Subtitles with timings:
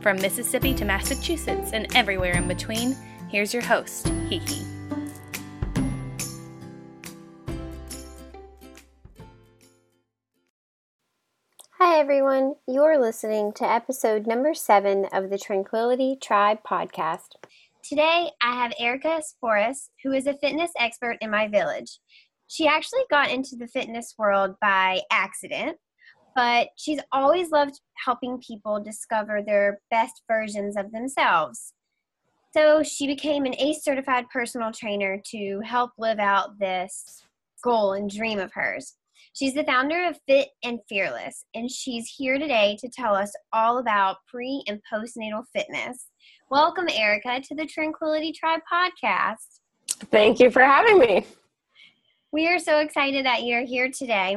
[0.00, 2.96] From Mississippi to Massachusetts and everywhere in between,
[3.28, 4.64] here's your host, Hiki.
[11.78, 12.54] Hi, everyone.
[12.68, 17.34] You're listening to episode number seven of the Tranquility Tribe podcast.
[17.82, 21.98] Today, I have Erika Tsipouras, who is a fitness expert in my village.
[22.46, 25.78] She actually got into the fitness world by accident,
[26.38, 31.72] but she's always loved helping people discover their best versions of themselves.
[32.54, 37.24] So she became an ACE certified personal trainer to help live out this
[37.64, 38.94] goal and dream of hers.
[39.32, 43.78] She's the founder of Fit and Fearless, and she's here today to tell us all
[43.78, 46.06] about pre and postnatal fitness.
[46.52, 49.58] Welcome, Erika, to the Tranquility Tribe podcast.
[50.12, 51.26] Thank you for having me.
[52.30, 54.36] We are so excited that you're here today.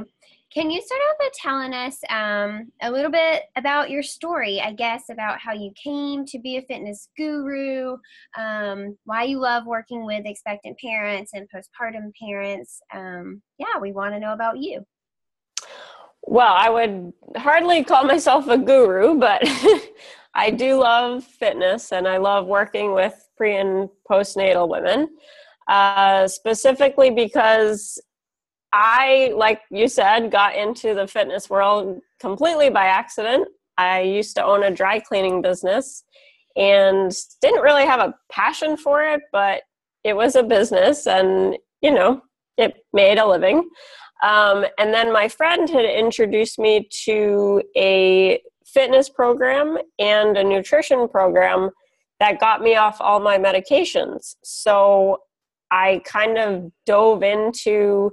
[0.53, 4.59] Can you start off by telling us um, a little bit about your story?
[4.59, 7.95] I guess about how you came to be a fitness guru,
[8.37, 12.81] um, why you love working with expectant parents and postpartum parents.
[12.93, 14.85] Um, yeah, we want to know about you.
[16.23, 19.41] Well, I would hardly call myself a guru, but
[20.33, 25.15] I do love fitness and I love working with pre and postnatal women,
[25.69, 28.01] uh, specifically because
[28.73, 33.47] I, like you said, got into the fitness world completely by accident.
[33.77, 36.03] I used to own a dry cleaning business
[36.55, 37.11] and
[37.41, 39.61] didn't really have a passion for it, but
[40.03, 42.21] it was a business and, you know,
[42.57, 43.69] it made a living.
[44.23, 51.07] Um, and then my friend had introduced me to a fitness program and a nutrition
[51.07, 51.71] program
[52.19, 54.35] that got me off all my medications.
[54.43, 55.21] So
[55.71, 58.11] I kind of dove into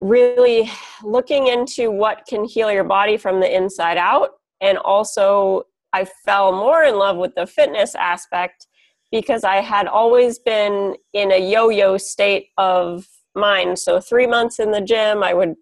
[0.00, 0.70] really
[1.02, 4.30] looking into what can heal your body from the inside out.
[4.60, 8.66] And also, I fell more in love with the fitness aspect
[9.10, 13.78] because I had always been in a yo yo state of mind.
[13.78, 15.54] So, three months in the gym, I would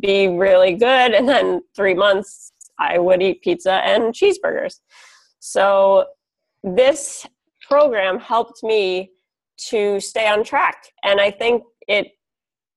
[0.00, 1.12] be really good.
[1.12, 4.80] And then three months, I would eat pizza and cheeseburgers.
[5.40, 6.06] So,
[6.62, 7.26] this
[7.68, 9.10] program helped me
[9.68, 10.76] to stay on track.
[11.02, 12.12] And I think it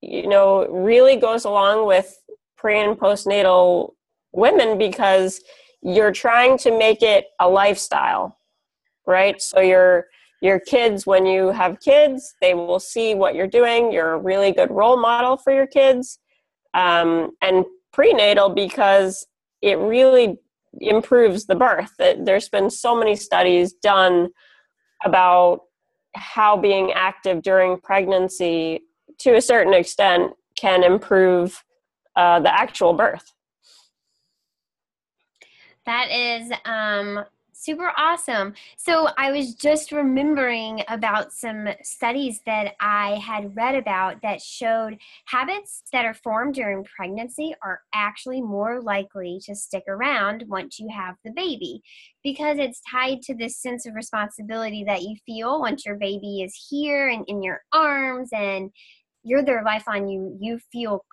[0.07, 2.17] you know, really goes along with
[2.57, 3.91] pre and postnatal
[4.31, 5.41] women because
[5.81, 8.37] you're trying to make it a lifestyle,
[9.05, 9.41] right?
[9.41, 10.05] So your
[10.41, 13.91] your kids, when you have kids, they will see what you're doing.
[13.91, 16.19] You're a really good role model for your kids,
[16.73, 19.25] um, and prenatal because
[19.61, 20.37] it really
[20.81, 21.91] improves the birth.
[21.97, 24.29] There's been so many studies done
[25.03, 25.61] about
[26.15, 28.81] how being active during pregnancy
[29.19, 31.63] to a certain extent can improve
[32.15, 33.31] uh, the actual birth.
[35.85, 37.25] That is um,
[37.65, 38.53] super awesome.
[38.77, 44.97] So I was just remembering about some studies that I had read about that showed
[45.25, 50.89] habits that are formed during pregnancy are actually more likely to stick around once you
[50.93, 51.81] have the baby
[52.23, 56.67] because it's tied to this sense of responsibility that you feel once your baby is
[56.69, 58.71] here and in your arms and
[59.25, 61.03] you're their lifeline you you feel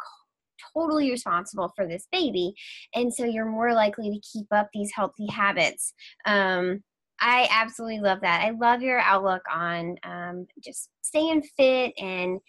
[0.75, 2.55] totally responsible for this baby.
[2.95, 5.95] And so you're more likely to keep up these healthy habits.
[6.25, 6.83] Um,
[7.21, 8.43] i absolutely love that.
[8.45, 12.41] I love your outlook on um, just staying fit and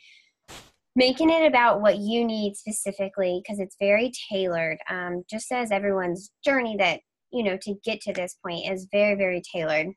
[0.95, 4.79] making it about what you need specifically because it's very tailored.
[4.89, 9.15] Um, just as everyone's journey that you know to get to this point is very
[9.15, 9.87] very tailored.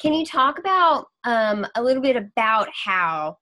[0.00, 3.36] Can you talk about um, a little bit about how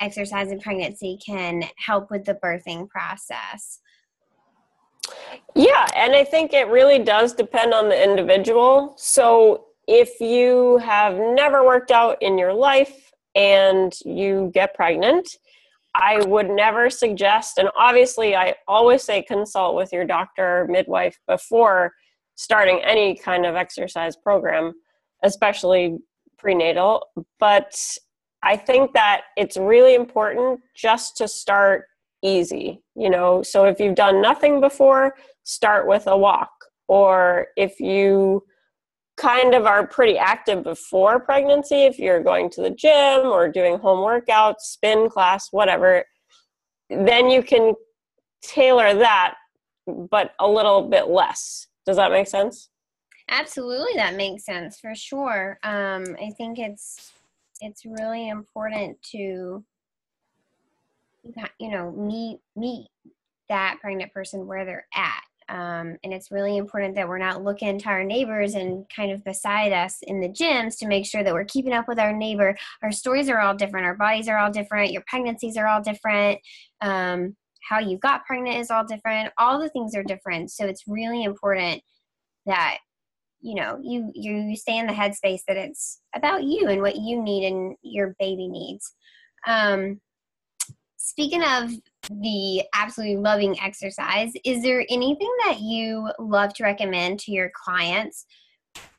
[0.00, 3.80] exercise in pregnancy can help with the birthing process?
[5.54, 8.94] Yeah, and I think it really does depend on the individual.
[8.96, 15.28] So if you have never worked out in your life and you get pregnant,
[15.94, 21.18] I would never suggest, and obviously, I always say consult with your doctor or midwife
[21.26, 21.94] before
[22.34, 24.74] starting any kind of exercise program,
[25.22, 25.96] especially
[26.36, 27.06] prenatal.
[27.40, 27.74] But
[28.42, 31.86] I think that it's really important just to start
[32.22, 33.42] easy, you know.
[33.42, 36.50] So if you've done nothing before, start with a walk.
[36.88, 38.44] or if you
[39.16, 43.78] kind of are pretty active before pregnancy, if you're going to the gym or doing
[43.78, 46.04] home workouts, spin class, whatever,
[46.90, 47.74] then you can
[48.42, 49.34] tailor that,
[49.86, 51.66] but a little bit less.
[51.86, 52.68] Does that make sense?
[53.28, 55.58] Absolutely, that makes sense for sure.
[55.64, 57.12] Um, I think it's
[57.60, 59.64] it's really important to
[61.58, 62.88] you know meet meet
[63.48, 65.22] that pregnant person where they're at.
[65.48, 69.22] Um, and it's really important that we're not looking to our neighbors and kind of
[69.22, 72.56] beside us in the gyms to make sure that we're keeping up with our neighbor.
[72.82, 76.40] Our stories are all different, our bodies are all different, your pregnancies are all different,
[76.80, 77.36] um,
[77.68, 80.50] how you got pregnant is all different, all the things are different.
[80.50, 81.80] So it's really important
[82.46, 82.78] that
[83.40, 87.22] you know you you stay in the headspace that it's about you and what you
[87.22, 88.94] need and your baby needs.
[89.46, 90.00] Um,
[90.96, 91.70] speaking of
[92.10, 98.26] the absolutely loving exercise, is there anything that you love to recommend to your clients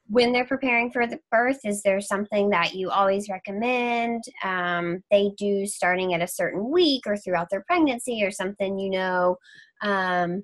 [0.10, 1.60] when they're preparing for the birth?
[1.66, 7.04] Is there something that you always recommend um, they do starting at a certain week
[7.06, 9.36] or throughout their pregnancy, or something you know?
[9.84, 10.44] Um,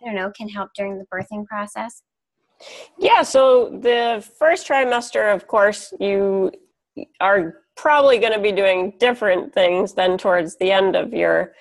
[0.00, 2.02] I don't know, can help during the birthing process?
[2.98, 6.52] Yeah, so the first trimester, of course, you
[7.20, 11.52] are probably going to be doing different things than towards the end of your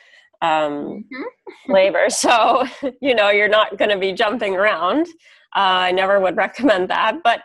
[0.42, 1.24] um, mm-hmm.
[1.74, 2.10] labor.
[2.10, 2.66] So,
[3.02, 5.08] you know, you're not going to be jumping around.
[5.56, 7.18] Uh, I never would recommend that.
[7.24, 7.42] But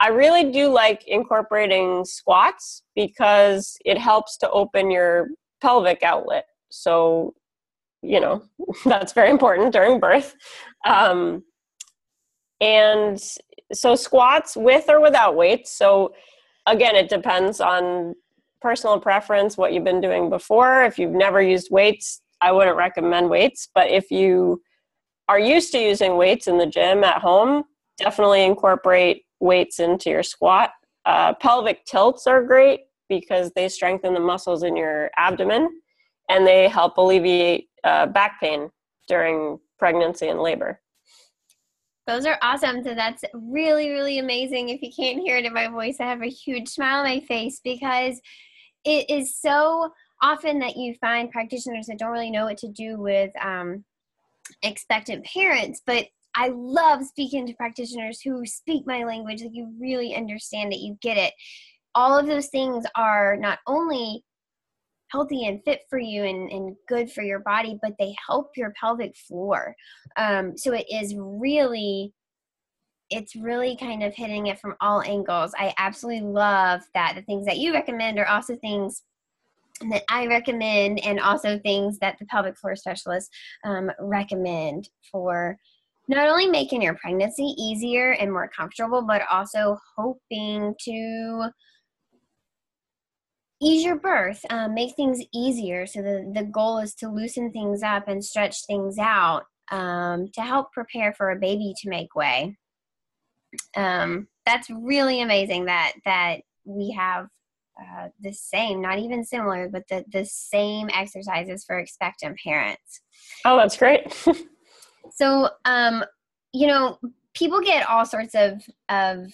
[0.00, 5.28] I really do like incorporating squats because it helps to open your
[5.60, 6.46] pelvic outlet.
[6.70, 7.34] So,
[8.02, 8.42] you know,
[8.84, 10.34] that's very important during birth.
[10.86, 11.42] Um,
[12.60, 13.20] and
[13.72, 15.72] so, squats with or without weights.
[15.72, 16.14] So,
[16.66, 18.14] again, it depends on
[18.60, 20.84] personal preference, what you've been doing before.
[20.84, 23.68] If you've never used weights, I wouldn't recommend weights.
[23.74, 24.62] But if you
[25.28, 27.64] are used to using weights in the gym at home,
[27.98, 30.70] definitely incorporate weights into your squat.
[31.06, 35.68] Uh, pelvic tilts are great because they strengthen the muscles in your abdomen
[36.28, 38.70] and they help alleviate uh, back pain
[39.08, 40.80] during pregnancy and labor.
[42.06, 42.82] Those are awesome.
[42.82, 44.68] So that's really, really amazing.
[44.68, 47.20] If you can't hear it in my voice, I have a huge smile on my
[47.20, 48.20] face because
[48.84, 49.92] it is so
[50.22, 53.84] often that you find practitioners that don't really know what to do with um,
[54.62, 60.14] expectant parents, but I love speaking to practitioners who speak my language, that you really
[60.14, 61.34] understand it, you get it.
[61.94, 64.24] All of those things are not only
[65.10, 68.72] healthy and fit for you and, and good for your body, but they help your
[68.80, 69.74] pelvic floor.
[70.16, 72.12] Um, so it is really
[73.10, 75.52] it's really kind of hitting it from all angles.
[75.58, 79.02] I absolutely love that the things that you recommend are also things
[79.90, 83.30] that I recommend, and also things that the pelvic floor specialists
[83.64, 85.56] um, recommend for
[86.06, 91.48] not only making your pregnancy easier and more comfortable, but also hoping to
[93.62, 95.86] ease your birth, um, make things easier.
[95.86, 100.40] So the, the goal is to loosen things up and stretch things out um, to
[100.40, 102.56] help prepare for a baby to make way.
[103.76, 107.26] Um, that's really amazing that that we have
[107.80, 113.00] uh, the same, not even similar, but the, the same exercises for expectant parents.
[113.44, 114.12] Oh, that's great.
[115.10, 116.04] so, um,
[116.52, 116.98] you know,
[117.34, 119.32] people get all sorts of, of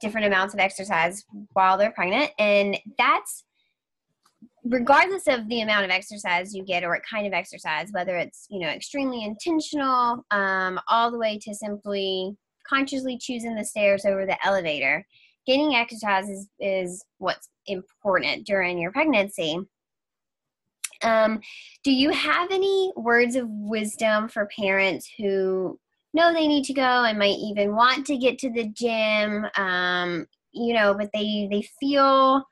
[0.00, 3.44] different amounts of exercise while they're pregnant, and that's
[4.64, 8.46] regardless of the amount of exercise you get or what kind of exercise, whether it's,
[8.50, 12.34] you know, extremely intentional, um, all the way to simply
[12.68, 15.04] consciously choosing the stairs over the elevator
[15.46, 19.58] getting exercise is, is what's important during your pregnancy.
[21.02, 21.40] Um,
[21.82, 25.78] do you have any words of wisdom for parents who
[26.14, 30.26] know they need to go and might even want to get to the gym, um,
[30.52, 32.44] you know, but they they feel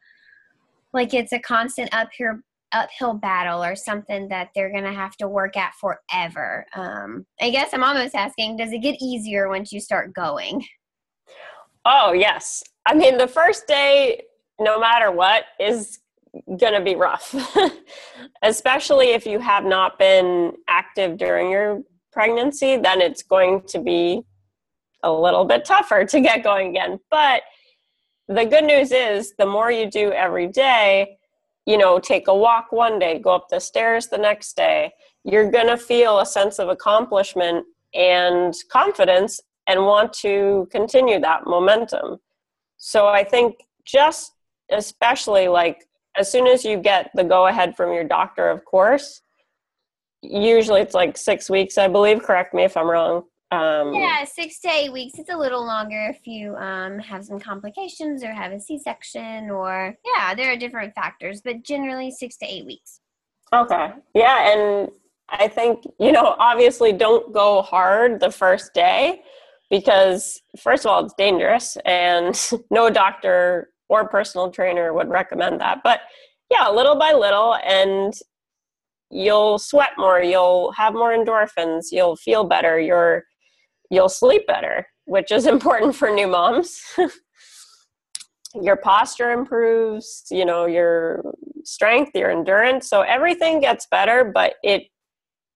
[0.93, 2.41] like it's a constant uphill
[2.73, 6.65] uphill battle or something that they're gonna have to work at forever.
[6.75, 10.65] Um, I guess I'm almost asking, does it get easier once you start going?
[11.85, 14.23] Oh yes, I mean, the first day,
[14.59, 16.01] no matter what, is
[16.59, 17.35] going to be rough,
[18.43, 24.23] especially if you have not been active during your pregnancy, then it's going to be
[25.03, 26.99] a little bit tougher to get going again.
[27.11, 27.43] But
[28.33, 31.19] the good news is the more you do every day,
[31.67, 34.93] you know, take a walk one day, go up the stairs the next day,
[35.25, 41.47] you're going to feel a sense of accomplishment and confidence and want to continue that
[41.47, 42.19] momentum.
[42.79, 44.33] So I think just
[44.71, 45.87] especially like
[46.17, 49.23] as soon as you get the go ahead from your doctor, of course,
[50.23, 52.23] usually it's like six weeks, I believe.
[52.23, 53.25] Correct me if I'm wrong.
[53.53, 55.19] Um, yeah, six to eight weeks.
[55.19, 59.51] It's a little longer if you um, have some complications or have a C section,
[59.51, 63.01] or yeah, there are different factors, but generally six to eight weeks.
[63.53, 63.91] Okay.
[64.15, 64.53] Yeah.
[64.53, 64.91] And
[65.29, 69.21] I think, you know, obviously don't go hard the first day
[69.69, 72.35] because, first of all, it's dangerous and
[72.71, 75.83] no doctor or personal trainer would recommend that.
[75.85, 76.01] But
[76.51, 78.15] yeah, little by little, and
[79.11, 83.25] you'll sweat more, you'll have more endorphins, you'll feel better, you're
[83.93, 86.83] you'll sleep better, which is important for new moms.
[88.61, 91.23] your posture improves, you know, your
[91.65, 92.89] strength, your endurance.
[92.89, 94.85] So everything gets better, but it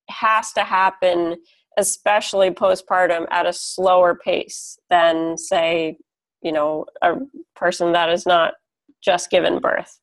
[0.08, 1.36] has to happen,
[1.78, 5.98] especially postpartum, at a slower pace than, say,
[6.42, 7.14] you know, a
[7.54, 8.54] person that is not
[9.02, 9.98] just given birth.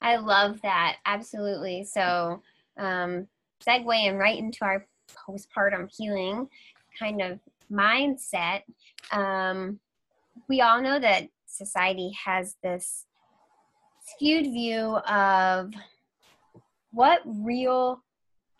[0.00, 0.96] I love that.
[1.06, 1.82] Absolutely.
[1.84, 2.40] So,
[2.78, 3.26] um,
[3.66, 4.86] segueing right into our
[5.26, 6.48] postpartum healing
[6.98, 7.38] kind of
[7.70, 8.62] mindset,
[9.12, 9.78] um,
[10.48, 13.04] we all know that society has this
[14.04, 15.72] skewed view of
[16.92, 18.02] what real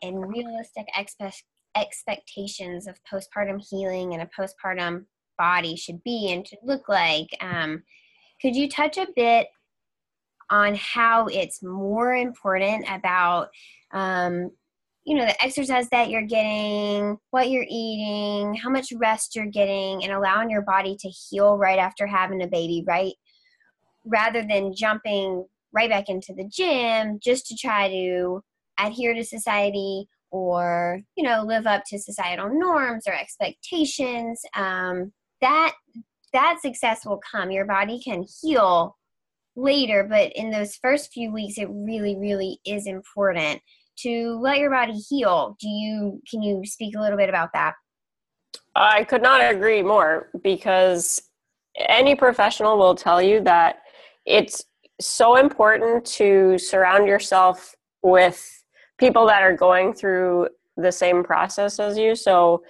[0.03, 1.43] and realistic expe-
[1.77, 5.05] expectations of postpartum healing and a postpartum
[5.37, 7.29] body should be and should look like.
[7.41, 7.83] Um,
[8.41, 9.49] could you touch a bit
[10.51, 13.49] on how it's more important about
[13.93, 14.51] um,
[15.09, 20.05] you know the exercise that you're getting what you're eating how much rest you're getting
[20.05, 23.15] and allowing your body to heal right after having a baby right?
[24.05, 28.43] Rather than jumping right back into the gym just to try to
[28.79, 35.11] adhere to society or you know live up to societal norms or expectations um,
[35.41, 35.73] that
[36.35, 37.51] that success will come.
[37.51, 38.95] Your body can heal
[39.57, 43.61] later but in those first few weeks it really really is important
[44.03, 45.57] to let your body heal.
[45.61, 47.75] Do you can you speak a little bit about that?
[48.75, 51.23] I could not agree more because
[51.77, 53.81] any professional will tell you that
[54.27, 54.65] it's
[55.01, 58.65] so important to surround yourself with
[58.99, 62.15] people that are going through the same process as you.
[62.15, 62.63] So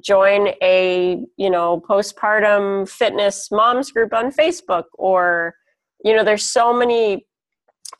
[0.00, 5.54] join a, you know, postpartum fitness moms group on Facebook or
[6.04, 7.26] you know, there's so many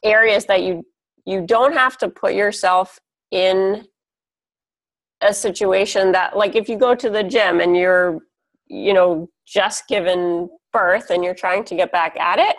[0.04, 0.84] areas that you
[1.26, 3.00] you don't have to put yourself
[3.30, 3.84] in
[5.22, 8.20] a situation that like if you go to the gym and you're
[8.66, 12.56] you know just given birth and you're trying to get back at it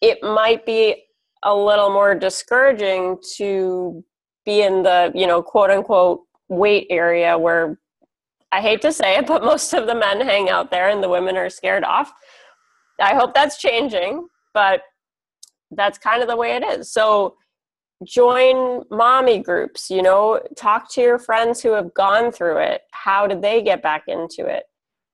[0.00, 1.02] it might be
[1.44, 4.04] a little more discouraging to
[4.44, 7.78] be in the you know quote unquote weight area where
[8.52, 11.08] i hate to say it but most of the men hang out there and the
[11.08, 12.12] women are scared off.
[13.00, 14.82] I hope that's changing but
[15.70, 16.90] that's kind of the way it is.
[16.90, 17.36] So
[18.06, 22.82] join mommy groups you know talk to your friends who have gone through it.
[22.92, 24.64] How did they get back into it?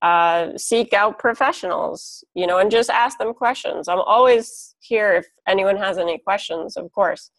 [0.03, 3.88] Uh, seek out professionals you know and just ask them questions.
[3.88, 7.31] I'm always here if anyone has any questions of course.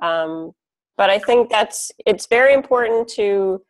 [0.00, 0.52] Um,
[0.98, 3.62] but i think that's it's very important to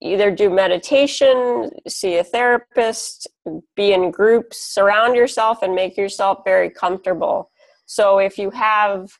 [0.00, 3.26] either do meditation see a therapist
[3.74, 7.50] be in groups surround yourself and make yourself very comfortable.
[7.86, 9.10] So if you have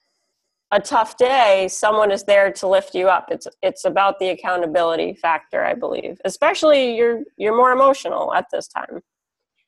[0.73, 3.29] a tough day, someone is there to lift you up.
[3.31, 6.21] It's it's about the accountability factor, I believe.
[6.25, 9.01] Especially you're you're more emotional at this time.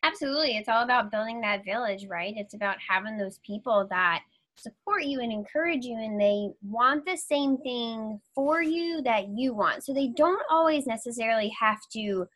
[0.02, 0.56] Absolutely.
[0.56, 2.34] It's all about building that village, right?
[2.36, 4.22] It's about having those people that
[4.56, 9.54] support you and encourage you and they want the same thing for you that you
[9.54, 9.84] want.
[9.84, 12.26] So they don't always necessarily have to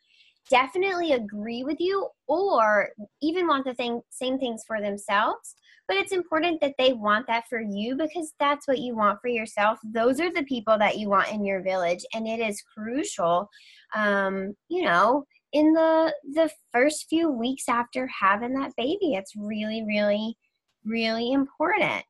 [0.49, 2.89] definitely agree with you or
[3.21, 5.55] even want the thing, same things for themselves
[5.87, 9.27] but it's important that they want that for you because that's what you want for
[9.27, 13.49] yourself those are the people that you want in your village and it is crucial
[13.95, 19.83] um, you know in the the first few weeks after having that baby it's really
[19.85, 20.37] really
[20.85, 22.03] really important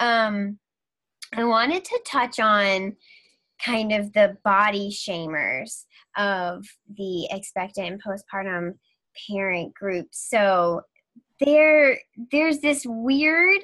[0.00, 0.58] um,
[1.34, 2.94] i wanted to touch on
[3.64, 5.84] kind of the body shamers
[6.16, 6.64] of
[6.96, 8.74] the expectant and postpartum
[9.28, 10.06] parent group.
[10.10, 10.82] so
[11.40, 11.98] there
[12.30, 13.60] there's this weird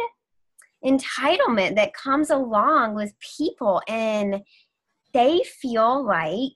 [0.84, 4.42] entitlement that comes along with people and
[5.12, 6.52] they feel like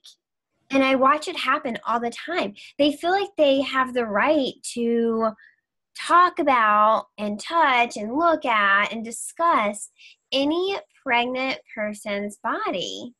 [0.71, 2.53] and I watch it happen all the time.
[2.77, 5.31] They feel like they have the right to
[5.97, 9.89] talk about and touch and look at and discuss
[10.31, 13.15] any pregnant person's body.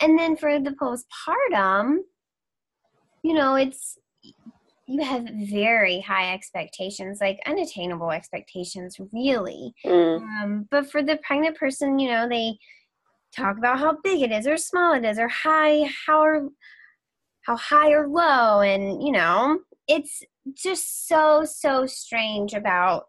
[0.00, 1.98] And then for the postpartum,
[3.22, 3.98] you know, it's
[4.92, 9.74] you have very high expectations, like unattainable expectations, really.
[9.84, 10.20] Mm.
[10.20, 12.58] Um, but for the pregnant person, you know, they
[13.34, 16.50] talk about how big it is, or small it is, or high, how
[17.42, 19.58] how high or low and you know
[19.88, 20.22] it's
[20.54, 23.06] just so so strange about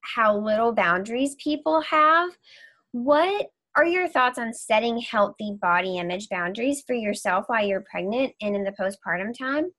[0.00, 2.30] how little boundaries people have
[2.90, 8.32] what are your thoughts on setting healthy body image boundaries for yourself while you're pregnant
[8.40, 9.70] and in the postpartum time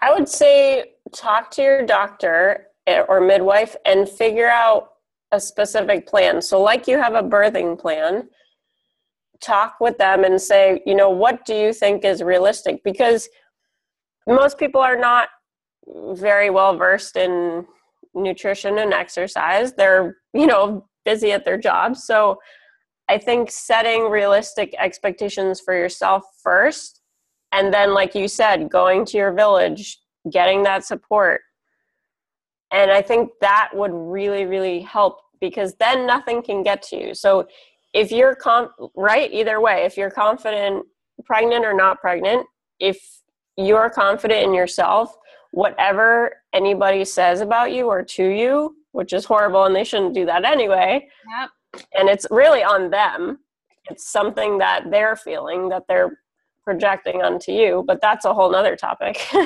[0.00, 4.90] i would say talk to your doctor eh, or midwife and figure out
[5.32, 8.28] a specific plan so like you have a birthing plan
[9.40, 12.82] talk with them and say, you know, what do you think is realistic?
[12.84, 13.28] Because
[14.26, 15.28] most people are not
[16.12, 17.66] very well versed in
[18.14, 19.72] nutrition and exercise.
[19.72, 22.04] They're, you know, busy at their jobs.
[22.04, 22.38] So
[23.08, 26.97] I think setting realistic expectations for yourself first,
[27.52, 29.98] and then, like you said, going to your village,
[30.30, 31.40] getting that support.
[32.70, 37.14] And I think that would really, really help because then nothing can get to you.
[37.14, 37.46] So
[37.92, 40.84] if you're com- right either way if you're confident
[41.24, 42.46] pregnant or not pregnant
[42.78, 43.20] if
[43.56, 45.16] you're confident in yourself
[45.52, 50.26] whatever anybody says about you or to you which is horrible and they shouldn't do
[50.26, 51.06] that anyway
[51.38, 51.50] yep.
[51.94, 53.38] and it's really on them
[53.90, 56.18] it's something that they're feeling that they're
[56.68, 59.26] projecting onto you but that's a whole nother topic.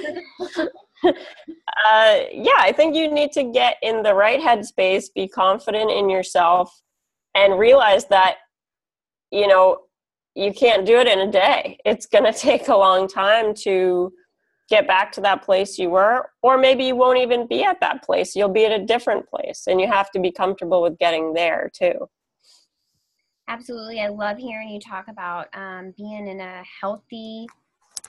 [1.05, 6.09] Uh, yeah i think you need to get in the right headspace be confident in
[6.09, 6.81] yourself
[7.35, 8.37] and realize that
[9.33, 9.79] you know
[10.35, 11.79] you can't do it in a day.
[11.85, 14.13] It's going to take a long time to
[14.69, 18.03] get back to that place you were or maybe you won't even be at that
[18.03, 18.35] place.
[18.35, 21.71] You'll be at a different place and you have to be comfortable with getting there
[21.75, 22.09] too
[23.49, 27.47] absolutely i love hearing you talk about um, being in a healthy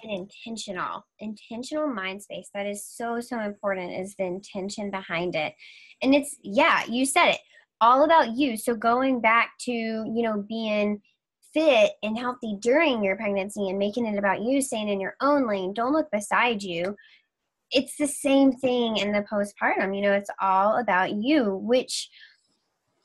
[0.03, 5.53] and intentional intentional mind space that is so so important is the intention behind it
[6.01, 7.39] and it's yeah you said it
[7.83, 8.55] all about you.
[8.55, 11.01] So going back to, you know, being
[11.53, 15.47] fit and healthy during your pregnancy and making it about you, staying in your own
[15.47, 16.95] lane, don't look beside you.
[17.71, 19.95] It's the same thing in the postpartum.
[19.95, 22.09] You know, it's all about you, which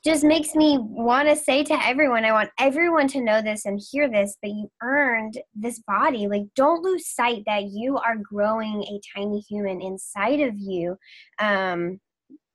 [0.03, 3.81] just makes me want to say to everyone I want everyone to know this and
[3.91, 6.27] hear this, but you earned this body.
[6.27, 10.97] Like, don't lose sight that you are growing a tiny human inside of you.
[11.39, 11.99] Um,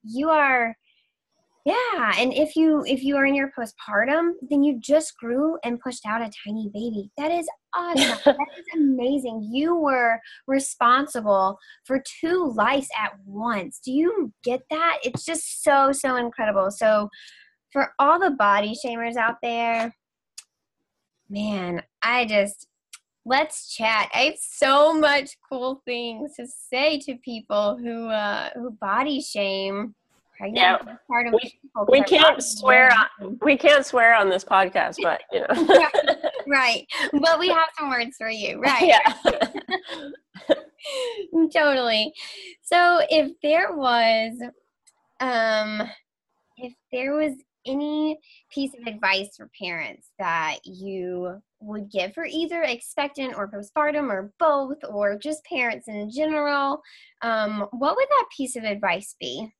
[0.02, 0.74] you are
[1.64, 5.80] yeah, and if you if you are in your postpartum, then you just grew and
[5.80, 7.10] pushed out a tiny baby.
[7.16, 8.18] That is awesome.
[8.26, 9.48] that is amazing.
[9.50, 13.80] You were responsible for two lives at once.
[13.82, 14.98] Do you get that?
[15.02, 16.70] It's just so so incredible.
[16.70, 17.08] So
[17.72, 19.94] for all the body shamers out there,
[21.30, 22.66] man, I just
[23.24, 24.10] let's chat.
[24.12, 29.94] I have so much cool things to say to people who uh who body shame
[30.52, 30.78] yeah.
[31.08, 35.40] part of we, we can't swear on we can't swear on this podcast, but you
[35.40, 35.84] know.
[36.46, 36.86] right.
[37.12, 38.60] But we have some words for you.
[38.60, 38.88] Right.
[38.88, 40.54] Yeah.
[41.52, 42.12] totally.
[42.62, 44.32] So if there was
[45.20, 45.82] um
[46.56, 47.34] if there was
[47.66, 48.18] any
[48.50, 54.32] piece of advice for parents that you would give for either expectant or postpartum or
[54.38, 56.82] both or just parents in general
[57.22, 59.50] um, what would that piece of advice be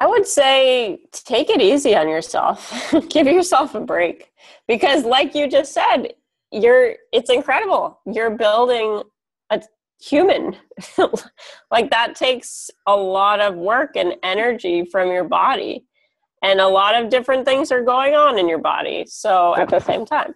[0.00, 2.92] I would say take it easy on yourself.
[3.10, 4.32] Give yourself a break
[4.66, 6.14] because like you just said,
[6.50, 8.00] you're it's incredible.
[8.06, 9.02] You're building
[9.50, 9.62] a
[10.00, 10.56] human.
[11.70, 15.84] like that takes a lot of work and energy from your body.
[16.42, 19.04] And a lot of different things are going on in your body.
[19.06, 20.34] So at the same time,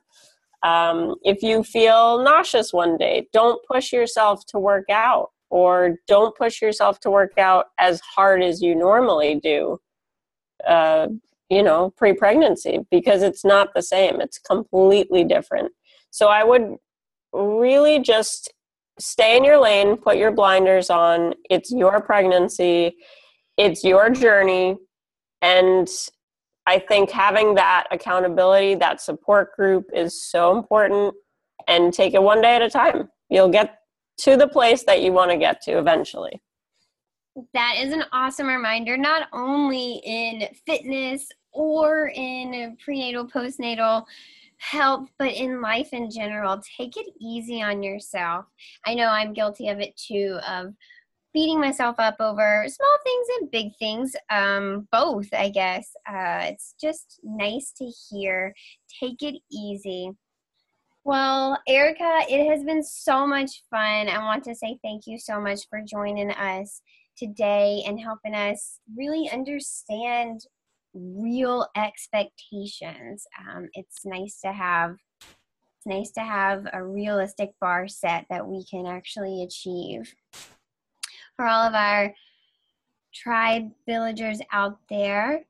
[0.62, 6.36] um, if you feel nauseous one day, don't push yourself to work out or don't
[6.36, 9.78] push yourself to work out as hard as you normally do
[10.66, 11.08] uh,
[11.50, 14.20] you know pre-pregnancy because it's not the same.
[14.20, 15.72] It's completely different.
[16.10, 16.76] So i would
[17.32, 18.52] really just
[18.98, 21.34] stay in your lane put your blinders on.
[21.50, 22.96] It's your pregnancy.
[23.56, 24.76] It's your journey.
[25.42, 25.88] And
[26.66, 31.14] i think having that accountability that support group is so important.
[31.66, 33.08] And take it one day at a time.
[33.30, 33.78] You'll get
[34.18, 36.40] to the place that you want to get to eventually.
[37.52, 44.04] That is an awesome reminder, not only in fitness or in prenatal, postnatal
[44.58, 46.62] health, but in life in general.
[46.78, 48.46] Take it easy on yourself.
[48.86, 50.74] I know I'm guilty of it too, of
[51.32, 55.90] beating myself up over small things and big things, um, both, I guess.
[56.08, 58.54] Uh, it's just nice to hear.
[59.00, 60.12] Take it easy.
[61.06, 64.08] Well, Erika, it has been so much fun.
[64.08, 66.80] I want to say thank you so much for joining us
[67.14, 70.40] today and helping us really understand
[70.94, 73.26] real expectations.
[73.38, 78.64] Um, it's nice to have It's nice to have a realistic bar set that we
[78.64, 80.14] can actually achieve.
[81.36, 82.14] For all of our
[83.12, 85.44] tribe villagers out there,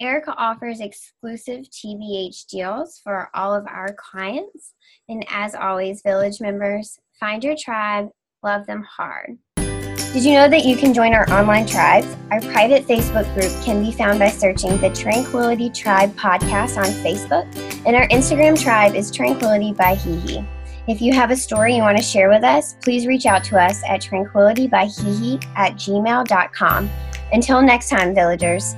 [0.00, 4.74] Erika offers exclusive TBH deals for all of our clients.
[5.08, 8.08] And as always, village members, find your tribe,
[8.42, 9.38] love them hard.
[9.56, 12.06] Did you know that you can join our online tribes?
[12.30, 17.44] Our private Facebook group can be found by searching the Tranquility Tribe podcast on Facebook,
[17.86, 20.46] and our Instagram tribe is Tranquility by Hehe.
[20.88, 23.60] If you have a story you want to share with us, please reach out to
[23.60, 26.90] us at tranquilitybyhehe at gmail.com.
[27.32, 28.74] Until next time, villagers,